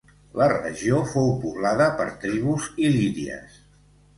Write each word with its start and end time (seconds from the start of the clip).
La 0.41 0.45
regió 0.53 1.01
fou 1.11 1.29
poblada 1.43 1.91
per 2.01 2.09
tribus 2.25 2.67
il·líries. 2.89 3.63